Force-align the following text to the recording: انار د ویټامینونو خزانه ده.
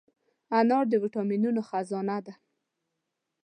انار 0.59 0.85
د 0.89 0.93
ویټامینونو 1.03 1.61
خزانه 1.69 2.17
ده. 2.25 2.33